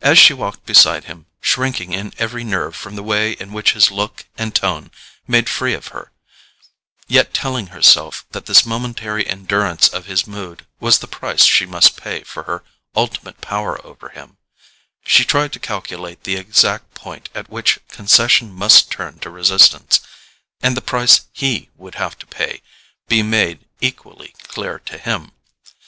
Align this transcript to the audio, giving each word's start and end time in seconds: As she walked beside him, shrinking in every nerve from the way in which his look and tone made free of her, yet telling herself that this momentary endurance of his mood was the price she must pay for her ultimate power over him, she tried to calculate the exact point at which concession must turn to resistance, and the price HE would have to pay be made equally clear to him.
As 0.00 0.20
she 0.20 0.32
walked 0.32 0.66
beside 0.66 1.06
him, 1.06 1.26
shrinking 1.40 1.92
in 1.92 2.14
every 2.16 2.44
nerve 2.44 2.76
from 2.76 2.94
the 2.94 3.02
way 3.02 3.32
in 3.32 3.52
which 3.52 3.72
his 3.72 3.90
look 3.90 4.24
and 4.38 4.54
tone 4.54 4.92
made 5.26 5.48
free 5.48 5.74
of 5.74 5.88
her, 5.88 6.12
yet 7.08 7.34
telling 7.34 7.66
herself 7.74 8.24
that 8.30 8.46
this 8.46 8.64
momentary 8.64 9.26
endurance 9.26 9.88
of 9.88 10.06
his 10.06 10.28
mood 10.28 10.64
was 10.78 11.00
the 11.00 11.08
price 11.08 11.44
she 11.44 11.66
must 11.66 11.96
pay 11.96 12.22
for 12.22 12.44
her 12.44 12.62
ultimate 12.94 13.40
power 13.40 13.84
over 13.84 14.10
him, 14.10 14.36
she 15.04 15.24
tried 15.24 15.52
to 15.54 15.58
calculate 15.58 16.22
the 16.22 16.36
exact 16.36 16.94
point 16.94 17.28
at 17.34 17.50
which 17.50 17.80
concession 17.88 18.52
must 18.52 18.92
turn 18.92 19.18
to 19.18 19.28
resistance, 19.28 19.98
and 20.62 20.76
the 20.76 20.80
price 20.80 21.22
HE 21.32 21.68
would 21.74 21.96
have 21.96 22.16
to 22.20 22.26
pay 22.28 22.62
be 23.08 23.24
made 23.24 23.64
equally 23.80 24.36
clear 24.44 24.78
to 24.78 24.98
him. 24.98 25.32